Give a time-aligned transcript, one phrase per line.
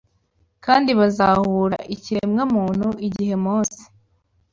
[0.65, 3.81] kandi bazahure ikiremwamuntu Igihe Mose